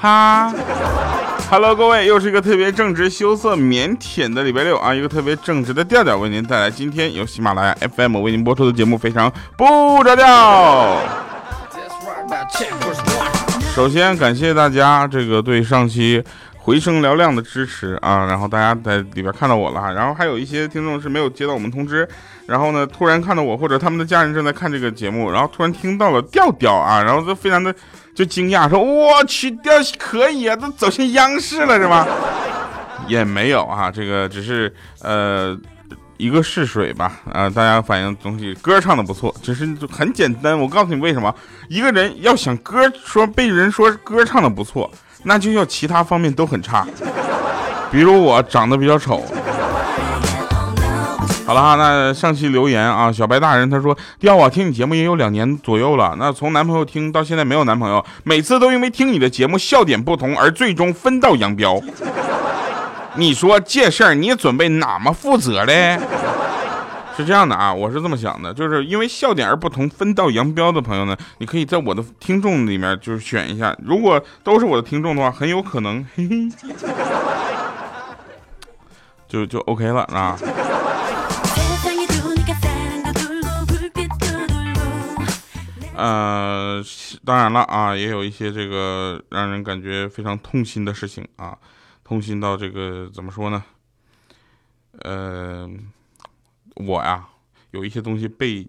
[0.00, 0.50] 哈
[1.50, 10.96] ，Hello，各位，又是一个特别正直、羞涩、腼腆的礼拜六啊，一个特别正直的调调为您带来今天由喜马拉雅 FM 为您播出的节目，非常不着调。
[13.74, 16.24] 首先感谢大家这个对上期
[16.56, 22.08] 回声嘹亮的支持啊，然后大家在里边看到我了，然后还有一些听众是没有接到我们通知，
[22.50, 27.72] 然后呢突然看到我或者他们的家人正在看这个节目，然后突然听到了调调啊，然后就非常的
[28.14, 32.06] 就惊讶，说我去调可以啊，都走向央视了是吧？
[33.06, 35.56] 也没有啊，这个只是呃。
[36.20, 40.60] 一个试水吧，啊，大家反映东西歌唱的不错，只是很简单。
[40.60, 41.34] 我告诉你为什么，
[41.70, 44.90] 一个人要想歌说被人说歌唱的不错，
[45.22, 46.86] 那就要其他方面都很差。
[47.90, 49.24] 比如我长得比较丑。
[51.50, 61.82] 好了哈，那上期留言啊，小白大人他说，调啊，听你节目也有两年左右了，那从男朋友听到现在没有男朋友，每次都因为听你的节目笑点不同而最终分道扬镳。
[63.18, 65.98] 你说这事儿你准备哪么负责嘞？
[67.16, 76.48] 是这样的啊，我是这么想的，就是因为笑点而不同分道扬镳的朋友呢，你可以在我的听众里面就是选一下，如果都是我的听众的话，很有可能嘿嘿，
[79.26, 80.38] 就就 OK 了啊。
[86.00, 86.82] 呃，
[87.26, 91.58] 当然了啊，也有一些这个让人感觉非常痛心的事情啊。
[92.02, 93.62] 痛心到这个怎么说呢？
[95.02, 95.68] 呃，
[96.76, 97.28] 我呀
[97.72, 98.66] 有一些东西被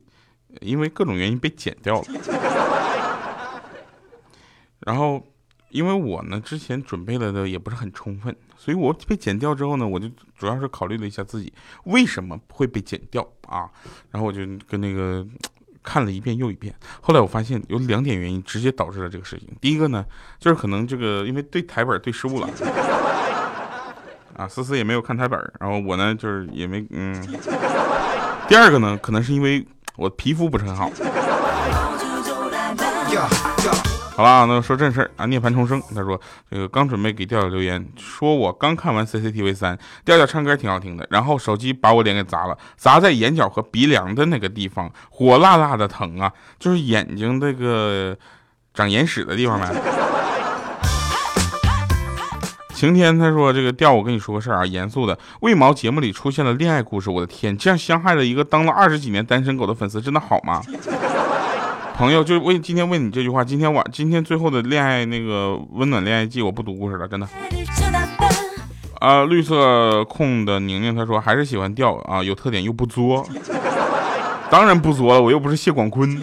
[0.60, 2.08] 因为各种原因被剪掉了，
[4.86, 5.26] 然后
[5.70, 11.54] 因为我呢之前准备了的也不是很充分，所以我被剪掉之后呢，我就主要是考虑了一下自己
[11.86, 13.72] 为什么会被剪掉啊，
[14.12, 15.26] 然后我就跟那个
[15.84, 19.48] 看了一遍又一遍，后来我发现有两点原因直接导致了这个事情。
[19.60, 20.06] 第一个呢，
[20.40, 22.50] 就是可能这个因为对台本对失误了。
[24.38, 27.22] 啊，思思也没有看台本，然后我呢就是也没嗯。
[28.48, 29.66] 第二个呢，可能是因为
[29.96, 30.90] 我皮肤不是很好。
[34.22, 35.26] 好了，那说正事儿啊。
[35.26, 48.16] 涅槃重生，他说这个刚准备给调调留言，说我刚看完 CCTV 三，调调唱歌挺好听的，然后手机把我脸给砸了，砸在眼角和鼻梁的那个地方，火辣辣的疼啊，就是眼睛那个
[48.76, 49.74] 长眼屎的地方呗。
[52.76, 55.18] 晴天他说：“这个调，我跟你说个事儿啊，严肃的。
[55.40, 57.10] 为毛节目里出现了恋爱故事？
[57.10, 60.62] 我的天，这样伤害了一个当了二十几年单身狗的粉丝，真的好吗？
[62.02, 63.44] 朋友，就为今天问你这句话。
[63.44, 67.30] 今天晚，今天最后的恋爱那个温暖恋爱季，我不读故事了，真的。
[69.00, 73.24] 啊，绿色控的宁宁他说还是喜欢调啊，有特点又不作。
[74.50, 76.20] 当然不作了，我又不是谢广坤。”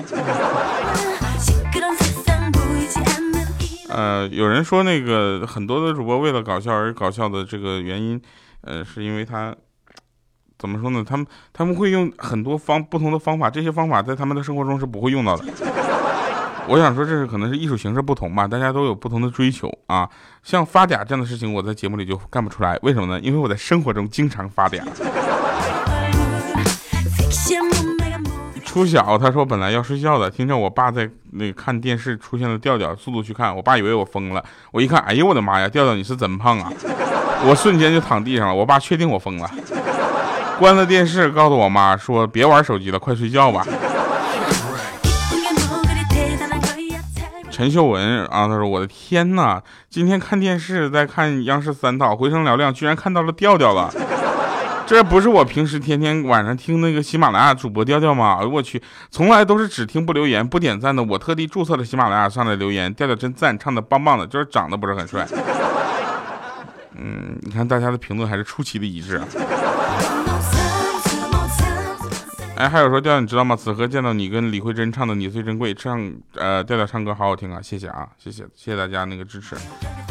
[3.89, 8.21] 呃，有人说那个很多的主播为了搞笑而搞笑的这个原因，
[8.63, 9.55] 呃，是因为他
[10.59, 11.05] 怎么说呢？
[11.09, 15.45] 他们他们会用很多方不同的方法，这些方法在他们的生活中是不会用到的。
[16.67, 20.09] 我想说，这是可能是艺术形式不同吧，大家都有不同的追求啊。
[20.43, 23.21] 像发嗲这样的事情，我在节目里就干不出来，为什么呢？
[23.21, 24.83] 因为我在生活中经常发嗲。
[28.67, 34.45] 初小，他说本来要睡觉的，听着我爸在那看电视，出现了调调，速度去看，我爸以为我疯了。
[34.71, 36.71] 我一看，哎呦我的妈呀，调调你是怎么胖啊？
[37.47, 38.55] 我瞬间就躺地上了。
[38.55, 39.51] 我爸确定我疯了，
[40.59, 43.65] 关了电视，告诉我妈说别玩手机了，快睡觉吧。
[47.49, 53.93] 陈秀文啊，他说我的天哪，今天看电视在看央视三套，回声嘹亮，居然看到了调调了。
[54.85, 58.39] 这不是我平时天天晚上听那个喜马拉雅主播调调吗？
[58.41, 61.03] 哎呦我去，从来都是只听不留言不点赞的。
[61.03, 65.27] 我特地注册了喜马拉雅上来留言，调调真赞，唱的棒棒的，就是长得不是很帅。
[66.97, 69.21] 嗯，你看大家的评论还是出奇的一致。
[72.59, 73.55] 哎，还有说调调你知道吗？
[73.55, 79.55] 此刻见到你跟李慧珍唱的《你最珍贵》，唱呃调调唱歌好好听啊，谢谢啊，谢谢谢谢大家那个支持。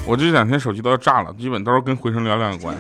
[0.06, 2.74] 我这两天手机都要炸了，基本都是跟回声嘹亮有关。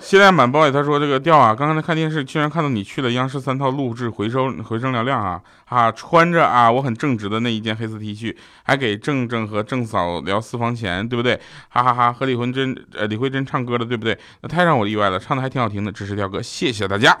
[0.00, 8.34] 现在满包里他说这个调啊，刚刚在看电视，居然看到你去了央视三套录制回收回声嘹亮啊啊，穿着啊我很正直的那一件黑色 T 恤，
[8.64, 11.40] 还给正正和正嫂聊私房钱，对不对？
[11.68, 14.18] 哈哈哈，和李慧珍呃李慧珍唱歌的，对不对？
[14.40, 17.16] 那太让我意外了，唱的还挺好听的，支持调哥，谢谢大家。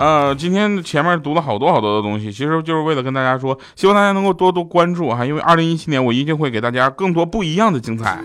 [0.00, 8.18] 呃，今天前面读了好多好多的东西，其实就是为了跟大家说，希望大家能够多多关注哈，因为二零一七年我一定会给大家更多不一样的精彩。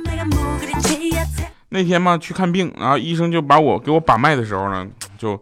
[1.67, 4.87] 那天嘛去看病，然后医生就把我给我把脉的时候呢，
[5.17, 5.37] 就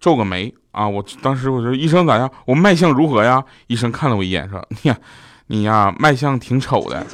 [0.00, 0.88] 皱个眉啊。
[0.88, 2.28] 我当时我说医生咋样？
[2.46, 3.44] 我脉象如何呀？
[3.68, 4.96] 医生看了我一眼说：“你呀，
[5.46, 7.06] 你呀，脉象挺丑的。”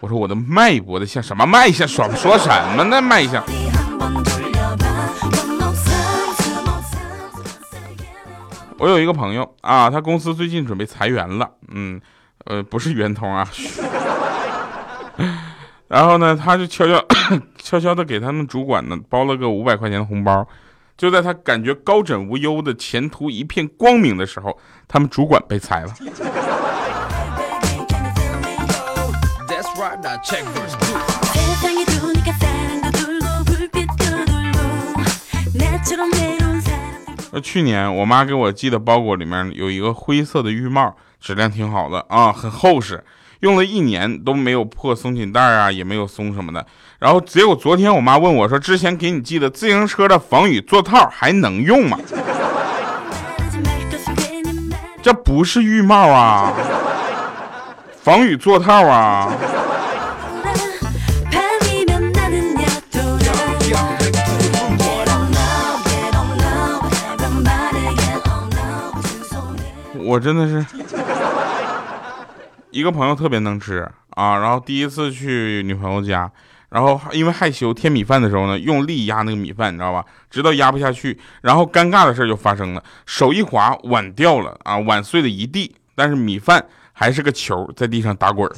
[0.00, 1.86] 我说我的脉搏的像什么脉象？
[1.86, 3.02] 说说什么呢？
[3.02, 3.44] 脉象？
[8.82, 12.00] 我有一个朋友啊，他公司最近准备裁员了，嗯，
[12.46, 13.48] 呃，不是圆通啊。
[15.86, 17.00] 然后呢，他就悄悄
[17.62, 20.44] 悄悄的给他们主管呢包了个五百块钱的红包。
[20.96, 24.58] 就在他感觉高枕无忧的前途一片光明的时候，
[24.88, 25.94] 他们主管被裁了。
[37.40, 43.02] 去年我妈给我寄的包裹里面有一个灰色的浴帽，质量挺好的啊，很厚实，
[43.40, 46.66] 用了一年都没有破松紧带啊，也没有松什么的。
[46.98, 51.98] 然后结果昨天我妈问我说：“之前给你寄的自行车的防雨座套还能用吗？”
[55.02, 56.52] 这不是浴帽啊，
[58.02, 59.32] 防雨座套啊。
[70.04, 70.64] 我真的是
[72.70, 76.30] 一个朋友特别能吃啊，然后第一次去女朋友家，
[76.70, 80.04] 然后因为害羞添米饭的时候呢，用力压那个米饭，你知道吧？
[80.30, 88.50] 直到压不下去，然后尴尬的事就发生了，手一滑，碗掉了啊，碗碎了一地，但是米饭还是个球在地上打滚。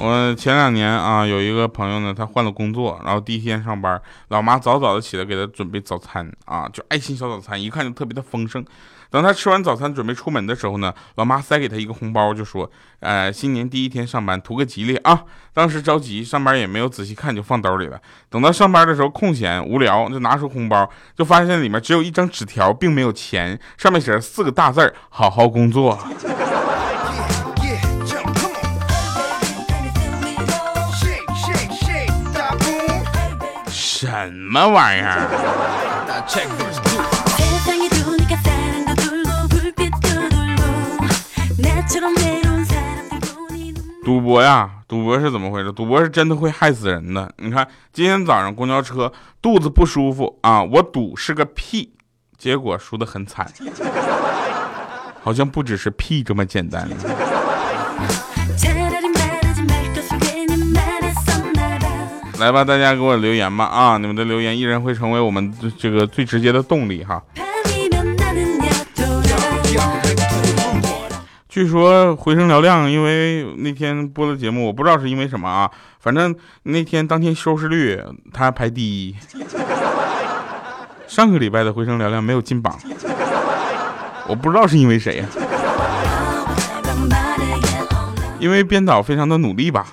[0.00, 8.64] 我前两年啊，有一个朋友呢，他换了工作，然后第一天上班，老妈早早的起来给他准备早餐啊，就爱心小早餐，一看就特别的丰盛。
[9.10, 18.00] 等他吃完早餐准备出门的时候呢，老妈塞给他一个红包，就说：“呃，新年第一天上班，图个吉利啊。”当时着急，上班也没有仔细看，就放兜里了。
[18.30, 25.98] 等到上班的时候空闲无聊，就拿出红包，就发现里面只有一张纸条，并没有钱，上面写着四个大字好好工作。”
[34.00, 35.26] 什么玩意儿？
[44.04, 45.72] 赌博呀，赌博是怎么回事？
[45.72, 47.28] 赌博是真的会害死人的。
[47.38, 49.12] 你看，今天早上公交车
[49.42, 51.92] 肚子不舒服啊，我赌是个屁，
[52.36, 53.50] 结果输得很惨，
[55.24, 56.88] 好像不只是屁这么简单。
[62.40, 63.98] 来吧，大家给我留言吧啊！
[63.98, 67.20] 你们的留言依然会成为我们这个最直接的动力哈。
[71.48, 75.68] 据说回声嘹亮，因为那天播的节目，我不知道是因为什么啊，
[75.98, 76.32] 反正
[76.62, 78.00] 那天当天收视率
[78.32, 79.16] 他排第一。
[81.08, 82.78] 上个礼拜的回声嘹亮没有进榜，
[84.28, 85.26] 我不知道是因为谁呀？
[88.38, 89.88] 因为编导非常的努力吧。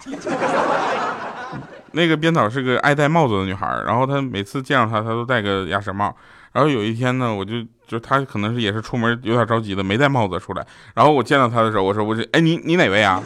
[1.96, 6.14] 那个编导是个爱戴帽子的女孩，然后她每次见到她，她都戴个鸭舌帽。
[6.52, 7.54] 然后有一天呢，我就
[7.88, 10.66] 就她可能是也是出门有点着急的，没戴帽子出来。
[10.94, 13.22] 然后我见到她的时候，我说我是哎你你哪位啊？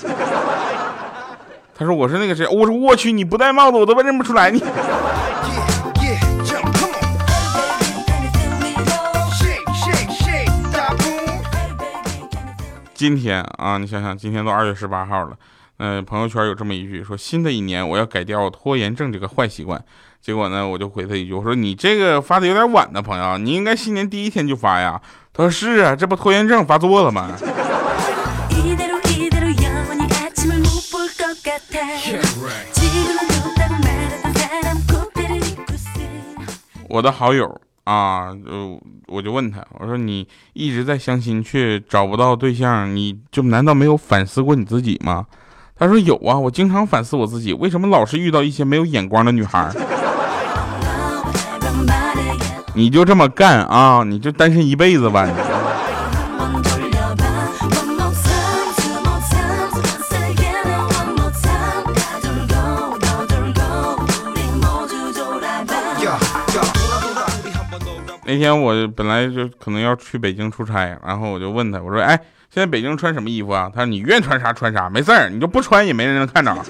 [1.76, 2.46] 她说我是那个谁。
[2.48, 4.64] 我说我去你不戴帽子我都认不出来你。
[12.94, 15.36] 今天啊，你想想，今天都二月十八号了。
[15.80, 19.82] 嗯，朋友圈有这么一句说：“新的一年我要改掉拖延症这个坏习惯。”
[20.22, 27.32] 结果呢，我就回他一句：“我说你这个发的有点晚呢，朋友，你应该新年第一天就发呀。”他说：“是啊，这不拖延症发作了吗？”
[36.90, 45.26] 我的好友啊，就我就问他，我说：“你一直在相亲却找不到对象，你就难道没有反思过你自己吗？”
[45.80, 49.72] 他说有啊，我经常反思我自己，为什么老是遇到一些没有眼光的女孩？
[52.76, 54.04] 你就这么干啊？
[54.06, 55.26] 你就单身一辈子吧？
[68.26, 72.20] 那天我本来就可能要去北京出差，然后我就问他，我说，哎。
[72.52, 73.70] 现在北京穿什么衣服啊？
[73.72, 76.52] 他说你愿穿啥穿啥，没事儿，你就不穿也没人能看着。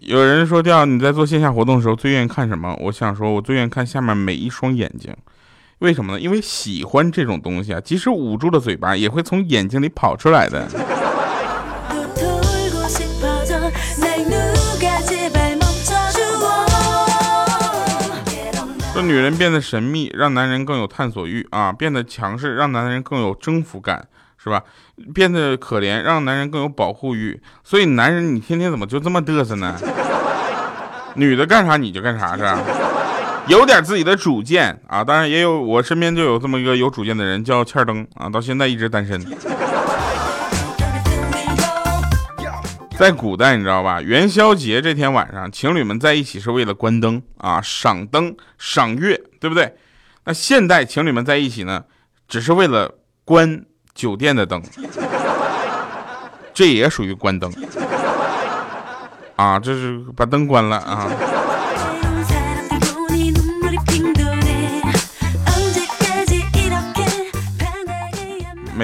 [0.00, 2.74] 有人说调你在做线下活动的时候最愿意看什么？
[2.80, 5.14] 我想说，我最愿意看下面每一双眼睛，
[5.80, 6.20] 为什么呢？
[6.20, 10.66] 因为喜欢这种东西啊，即使捂住了嘴巴，也会从眼睛里跑出来的。
[19.06, 24.62] 女人变得神秘，让男人更有探索欲啊；变得强势，让男人更有征服感，是吧？
[25.14, 27.40] 变得可怜，让男人更有保护欲。
[27.62, 29.76] 所以，男人你天天怎么就这么嘚瑟呢？
[31.14, 32.58] 女的干啥你就干啥是吧？
[33.46, 35.04] 有点自己的主见啊！
[35.04, 39.20] 当然也有，我身边就有这么一个有主见的人，叫欠灯啊，到现在一直单身。
[42.98, 44.00] 在古代，你知道吧？
[44.00, 49.76] 元宵节这天晚上，情侣们在一起是为了关灯啊，赏灯、赏月，对不对？
[50.24, 51.84] 那现代情侣们在一起呢，
[52.26, 52.90] 只是为了
[53.24, 54.62] 关酒店的灯，
[56.54, 57.52] 这也属于关灯
[59.36, 61.10] 啊，这是把灯关了啊。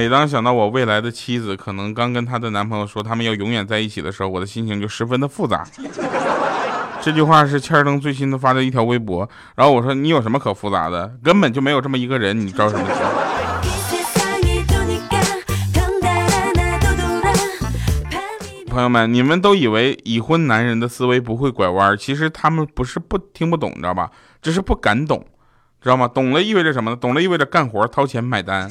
[0.03, 5.65] 每当想到我未来的妻子可能刚跟她的男朋友说他们要永远在一起的时候，我的心情就十分的复杂。
[7.01, 11.15] 这句话是欠儿登最新的发的一条微博，然后我说你有什么可复杂的？
[11.23, 12.91] 根本就没有这么一个人，你着什么急？
[18.67, 24.11] 朋友们，你们都以为已婚男人的思维不会拐弯，其实他们不是不听不懂，你知道吧？
[24.43, 25.25] 只是不敢懂，
[25.81, 26.09] 知道吗？
[26.09, 26.97] 懂了意味着什么呢？
[26.97, 28.69] 懂了意味着干活掏钱买单。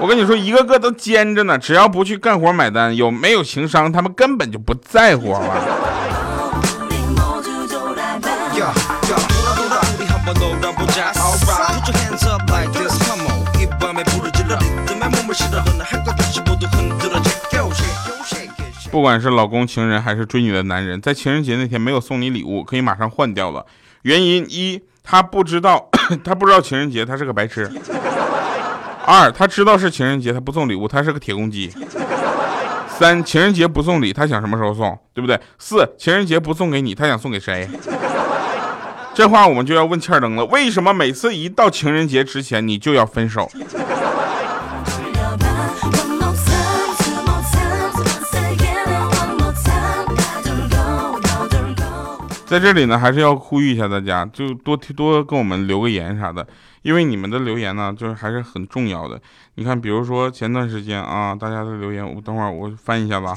[0.00, 5.54] 我跟你说，一个个都尖着呢，只要不去干活买单，有没有情商，他们根本就不在乎，好吧？
[18.90, 23.66] 不管是老公、情人还是追你的男人，在情人节那天没有送你礼物，可以马上换掉了。
[24.02, 25.90] 原因一，他不知道，
[26.24, 27.70] 他不知道情人节，他是个白痴。
[29.06, 31.72] 二，他知道是情人节，他不送礼物，他是个铁公鸡。
[32.88, 35.40] 三，情人节不送礼，他想什么时候送，对不对？
[35.58, 37.68] 四，情人节不送给你，他想送给谁？
[39.14, 43.50] 这话我们就要问欠儿灯了，为什么每次一到情人节之前，你就要分手？
[52.46, 56.44] 在这里呢，还是要呼吁一下大家，就多多跟我们留个言啥的，
[56.82, 59.20] 因为你们的留言呢，就是还是很重要的。
[59.56, 63.36] 你看，比如说前段时间啊，大家的留言，我等会儿我翻一下吧，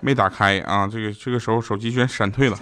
[0.00, 2.58] 没打开啊，这个这个时候手机居然闪退了。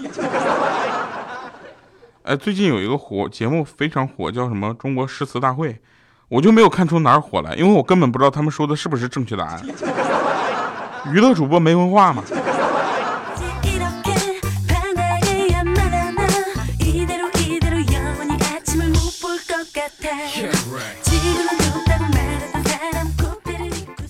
[2.24, 5.72] 哎，最近有一个火节目非常火，叫什么《中国诗词大会》，
[6.28, 9.64] 我就没有看出哪儿火来，因为我根本不知道他们说的是不是正确答案。
[11.12, 12.22] 娱乐主播没文化嘛。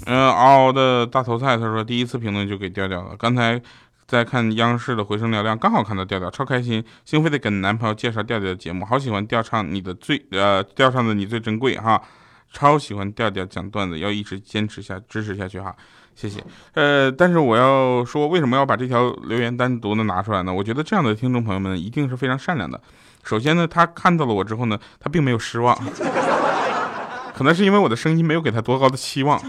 [0.04, 3.16] 嗯，嗷嗷的大头菜，他说第一次评论就给调调了。
[3.16, 3.58] 刚才
[4.06, 12.02] 在看央视的回声嘹亮，刚好看到调调，超开心，兴奋的跟男朋友介绍调调的节目，好喜欢调唱你的最呃调唱的你最珍贵哈，
[12.52, 15.74] 超喜欢调调讲段子，要一直坚持下支持下去哈，
[16.14, 16.44] 谢谢。
[16.74, 20.52] 呃，但是我要说，为什么要把这条留言单独的拿出来呢？
[20.52, 22.78] 我觉得这样的听众朋友们一定是非常善良的。
[23.22, 25.76] 首先呢，他看到了我之后呢，他并没有失望，
[27.34, 29.40] 可能是因为我的声音没有给他多高的期望。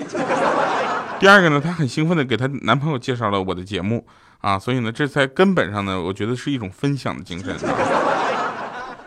[1.19, 4.05] 第二个呢，她很兴奋的给她男朋友介绍了我的节目
[4.39, 7.55] 啊，所以呢，这在根本上呢，我觉得是一种分享的精神。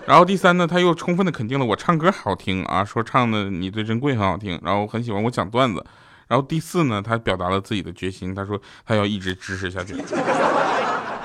[0.06, 5.84] 然后第三呢，她又充分的肯定了我唱歌好听啊，说唱的你最珍贵很好听，然后很喜欢我讲段子。
[6.28, 9.94] 然后第四呢，她表达了自己的决心，她说她要一直支持下去。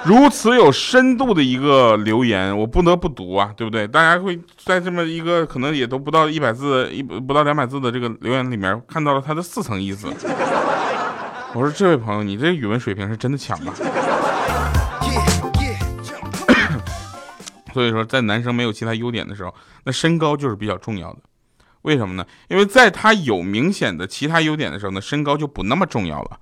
[0.03, 3.87] 如此有深度的一个留言，我不得不读啊，对不对？
[3.87, 10.07] 大家会在这么一个可能也都不到一百字、一不到两百字的这个留言里面，看到了他的四层意思。
[11.53, 13.73] 我说这位朋友，你这语文水平是真的强啊！
[17.73, 19.53] 所以说，在男生没有其他优点的时候，
[19.83, 21.19] 那身高就是比较重要的。
[21.83, 22.25] 为什么呢？
[22.47, 26.39] 因为在他有明显的其他优点的时候呢，身高就不那么重要了，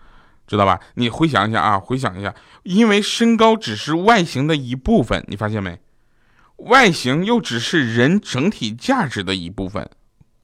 [0.50, 0.80] 知道吧？
[0.96, 5.80] 你回想一下啊，回想一下，因为身高只是外形的一部分，你发现没？
[6.58, 9.88] 外形又只是人整体价值的一部分，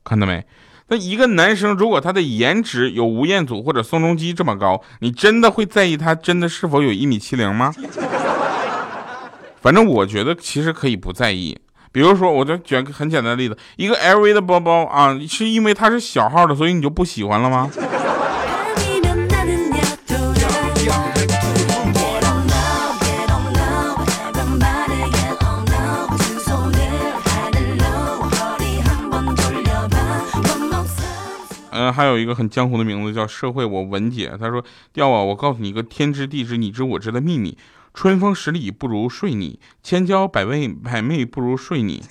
[0.04, 0.46] 看到没？
[0.90, 7.74] 那一个男生，如果他的颜值有吴彦祖或者宋仲基这么高，你真的会在意他真的是否有一米七零吗？
[9.60, 11.58] 反正我觉得其实可以不在意。
[11.92, 17.72] 比如说，我就举个很简单的例子，一个 LV 的包包啊，是因为它是小号的，所以你就不喜欢了吗？
[31.92, 34.64] 还有一个很江湖的名字叫社会我文姐，她说
[34.94, 37.58] ：“调啊，我告诉你一个天知地知你知我知的秘密，
[37.94, 42.04] 春风十里不如睡你，千娇百媚百媚不如睡你，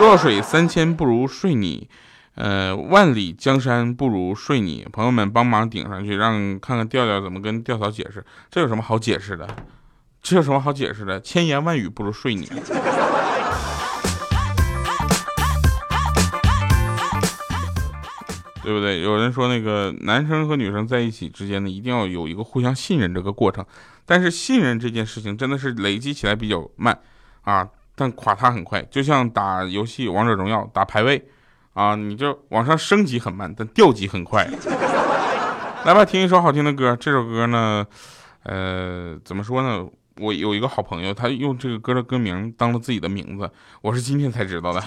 [0.00, 1.88] 弱水三千不如睡你，
[2.34, 4.86] 呃，万里江山不如睡你。
[4.92, 8.24] 朋友们帮忙顶上去，让看看调调怎么跟调嫂解释。
[8.50, 9.46] 这有什么好解释的？
[10.22, 11.20] 这有什么好解释的？
[11.20, 12.46] 千言万语不如睡你。
[18.70, 19.00] 对不对？
[19.02, 23.66] 有人说那个男生和女生在一起之间呢，一定要有一个互相信任这个过程。
[24.06, 26.96] 但是信任这件事情真的是累积起来比较慢
[27.42, 28.80] 啊，但垮塌很快。
[28.82, 31.20] 就像打游戏王者荣耀打排位
[31.74, 34.48] 啊，你就往上升级很慢，但掉级很快。
[35.84, 36.94] 来吧，听一首好听的歌。
[36.94, 37.84] 这首歌呢，
[38.44, 39.84] 呃，怎么说呢？
[40.20, 43.50] 我有一个好朋友，他用这个歌的歌名当了自己的名字，
[43.82, 44.80] 我是今天才知道的。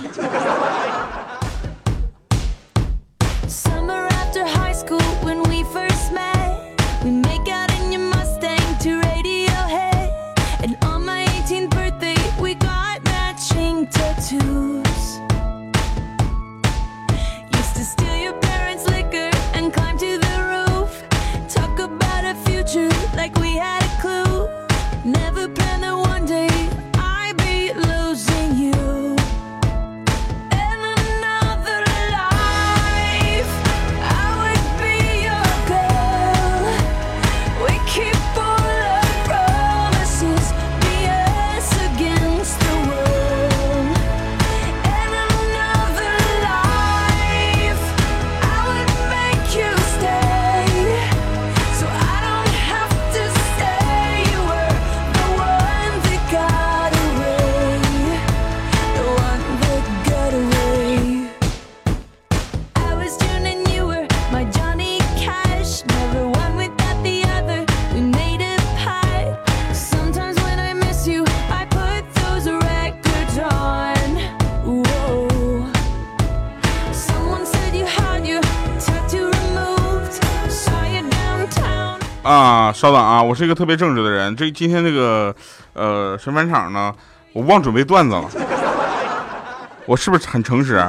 [82.24, 84.33] 啊，稍等啊，我是一个特别正直的人。
[84.36, 85.36] 这今天这个，
[85.74, 86.96] 呃，神返场呢，
[87.33, 88.24] 我忘准备段子了。
[89.86, 90.81] 我是不是很诚实？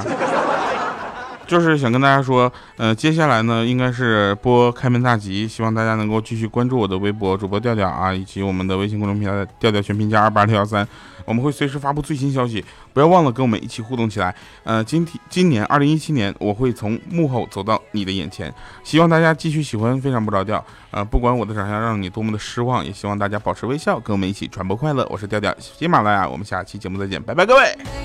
[1.47, 10.87] 就是想跟大家说，呃，接下来呢，应该是播开门大吉，希望大家能够继续关注我的微博主播调调啊，以及我们的微信公众平台调调全拼加二八六幺三，
[11.25, 14.33] 我们会随时发布最新消息，不要忘了跟我们一起互动起来。
[14.63, 18.53] 呃，今天今年二零一七年，我会从幕后走到你的眼前，
[18.83, 20.63] 希望大家继续喜欢非常不着调。
[20.91, 25.05] 呃，不管我的长相让你多么的失望，也希望大家保持微笑，跟我们一起传播快乐。
[25.09, 28.04] 我是调调，喜马拉雅，我们下期节目再见，拜拜，各位。